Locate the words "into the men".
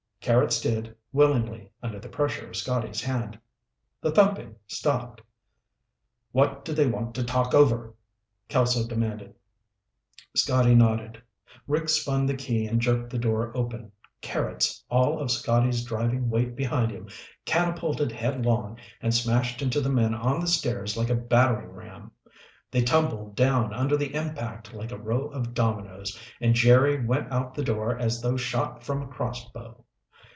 19.63-20.13